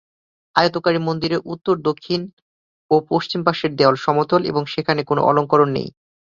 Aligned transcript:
আয়তাকার 0.55 0.95
এ 0.95 1.07
মন্দিরের 1.07 1.41
উত্তর, 1.45 1.75
দক্ষিণ 1.81 2.21
ও 2.91 2.95
পশ্চিম 3.11 3.39
পাশের 3.43 3.71
দেয়াল 3.75 3.95
সমতল 3.97 4.41
এবং 4.45 4.63
সেখানে 4.73 5.01
কোন 5.03 5.17
অলংকরণ 5.29 5.69
নেই। 5.73 5.89